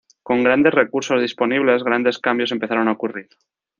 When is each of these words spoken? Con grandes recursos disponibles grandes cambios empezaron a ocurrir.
Con 0.27 0.43
grandes 0.43 0.73
recursos 0.73 1.21
disponibles 1.21 1.83
grandes 1.83 2.17
cambios 2.17 2.51
empezaron 2.51 2.87
a 2.87 2.93
ocurrir. 2.93 3.29